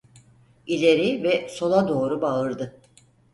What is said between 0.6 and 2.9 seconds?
İleri ve sola doğru bağırdı.